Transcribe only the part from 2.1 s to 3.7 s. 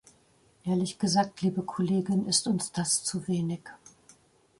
ist uns das zu wenig.